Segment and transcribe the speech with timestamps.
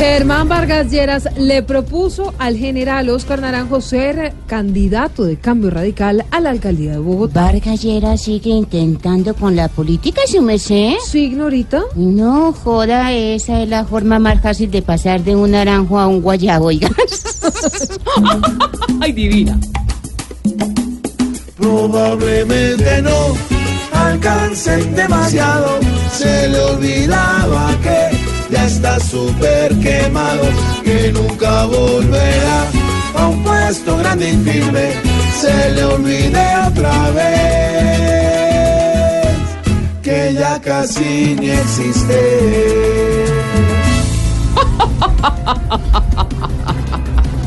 [0.00, 6.40] Germán Vargas Lleras le propuso al general Oscar Naranjo ser candidato de cambio radical a
[6.40, 7.42] la alcaldía de Bogotá.
[7.42, 10.94] Vargas Lleras sigue intentando con la política, su merced.
[11.04, 11.82] Sí, Ignorita.
[11.96, 16.22] No joda, esa es la forma más fácil de pasar de un naranjo a un
[16.22, 16.88] guayabo, oiga.
[19.02, 19.60] Ay, divina.
[21.58, 23.36] Probablemente no
[23.92, 25.78] alcancen demasiado.
[26.10, 27.99] Se le olvidaba que
[28.80, 30.42] está súper quemado,
[30.82, 32.64] que nunca volverá
[33.14, 34.92] a un puesto grande y firme.
[35.38, 37.28] Se le olvide otra vez
[40.02, 43.26] que ya casi ni existe.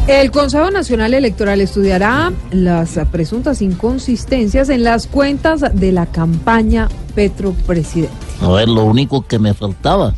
[0.07, 7.55] El Consejo Nacional Electoral estudiará las presuntas inconsistencias en las cuentas de la campaña Petro
[7.65, 8.13] Presidente.
[8.41, 10.13] A ver, lo único que me faltaba,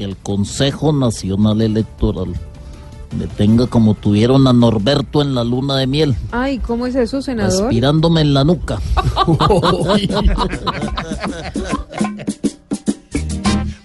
[0.00, 2.28] que el Consejo Nacional Electoral
[3.18, 7.20] me tenga como tuvieron a Norberto en la luna de miel, Ay, ¿cómo es eso,
[7.20, 7.64] senador?
[7.64, 8.78] respirándome en la nuca.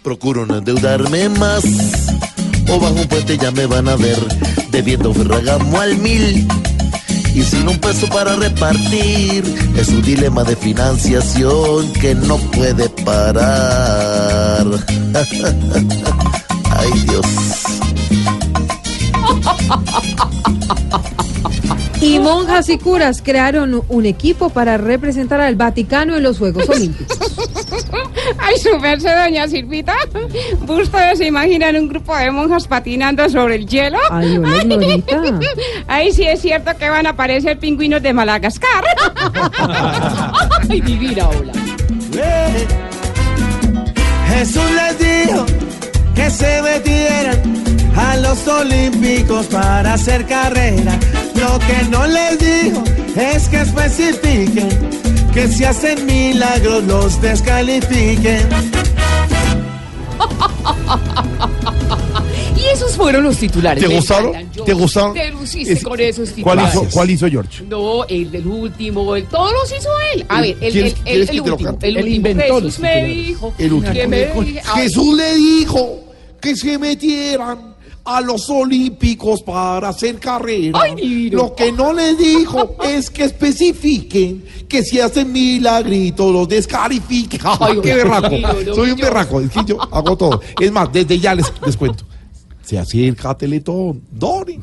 [0.03, 1.66] Procuro no endeudarme más.
[2.72, 4.17] O bajo un puente ya me van a ver
[4.72, 6.47] debiendo Ferragamo al mil.
[7.86, 9.44] Peso para repartir,
[9.78, 14.66] es un dilema de financiación que no puede parar.
[16.72, 17.25] Ay Dios.
[22.01, 27.17] Y monjas y curas crearon un equipo para representar al Vaticano en los Juegos Olímpicos.
[28.38, 29.94] Ay, su merced, doña Silvita.
[30.67, 33.97] ¿Ustedes se imaginan un grupo de monjas patinando sobre el hielo?
[34.11, 34.63] Ay, hola.
[35.88, 38.83] Ay, sí es cierto que van a aparecer pingüinos de Madagascar.
[40.69, 41.53] Ay, divina, hola.
[44.29, 45.45] Jesús les dijo
[46.13, 47.63] que se metieran
[47.95, 51.00] a los olímpicos para hacer carrera.
[51.45, 52.83] Lo que no les dijo
[53.16, 54.69] es que especifiquen
[55.33, 58.47] que si hacen milagros los descalifiquen.
[62.57, 63.83] Y esos fueron los titulares.
[63.85, 64.31] ¿Te gustaron?
[64.66, 65.13] ¿Te gustaron?
[65.13, 66.73] Te luciste Es- con esos ¿Cuál titulares.
[66.73, 67.63] hizo, ¿Cuál hizo George?
[67.66, 70.25] No, el del último, el, todos los hizo él.
[70.29, 71.77] A ver, el, ¿Quieres- el, el, el último.
[71.81, 73.53] El inventó los Jesús me dijo.
[73.59, 73.94] El último.
[73.94, 76.00] que me ver, Jesús le dijo
[76.41, 77.75] que se metieran
[78.05, 80.79] a los olímpicos para hacer carrera.
[80.81, 81.29] Ay.
[81.31, 87.41] Lo que no le dijo es que especifiquen que si hacen milagritos los descalifiquen.
[87.44, 88.35] Ay, ¡Qué berraco!
[88.73, 90.41] Soy un berraco, es que yo hago todo.
[90.59, 92.05] Es más, desde ya les, les cuento.
[92.63, 94.01] Se acerca a Teletón.
[94.11, 94.59] Dori.